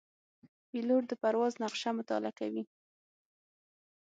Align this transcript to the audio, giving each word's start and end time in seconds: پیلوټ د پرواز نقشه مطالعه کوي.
پیلوټ 0.69 1.03
د 1.07 1.13
پرواز 1.21 1.53
نقشه 1.63 1.89
مطالعه 1.99 2.33
کوي. 2.39 2.63